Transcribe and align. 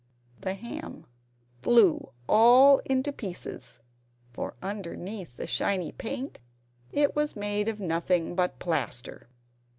The 0.39 0.55
ham 0.55 1.05
flew 1.61 2.09
all 2.27 2.79
into 2.85 3.11
pieces, 3.13 3.81
for 4.33 4.55
underneath 4.59 5.37
the 5.37 5.45
shiny 5.45 5.91
paint 5.91 6.39
it 6.91 7.15
was 7.15 7.35
made 7.35 7.67
of 7.67 7.79
nothing 7.79 8.33
but 8.33 8.57
plaster! 8.57 9.27